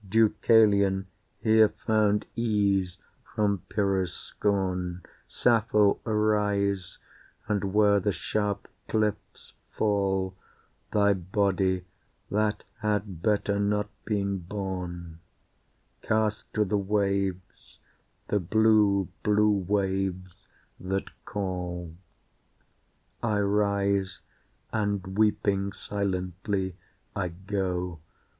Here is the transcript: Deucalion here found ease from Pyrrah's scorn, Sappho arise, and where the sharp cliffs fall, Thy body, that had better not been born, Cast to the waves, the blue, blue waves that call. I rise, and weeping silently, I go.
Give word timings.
Deucalion 0.03 1.05
here 1.41 1.69
found 1.69 2.25
ease 2.35 2.97
from 3.35 3.59
Pyrrah's 3.69 4.11
scorn, 4.11 5.03
Sappho 5.27 5.99
arise, 6.07 6.97
and 7.47 7.71
where 7.71 7.99
the 7.99 8.11
sharp 8.11 8.67
cliffs 8.87 9.53
fall, 9.69 10.33
Thy 10.91 11.13
body, 11.13 11.85
that 12.31 12.63
had 12.79 13.21
better 13.21 13.59
not 13.59 13.89
been 14.03 14.39
born, 14.39 15.19
Cast 16.01 16.51
to 16.55 16.65
the 16.65 16.79
waves, 16.79 17.77
the 18.27 18.39
blue, 18.39 19.07
blue 19.21 19.51
waves 19.53 20.47
that 20.79 21.11
call. 21.25 21.93
I 23.21 23.37
rise, 23.39 24.21
and 24.73 25.15
weeping 25.15 25.71
silently, 25.73 26.75
I 27.15 27.27
go. 27.27 27.99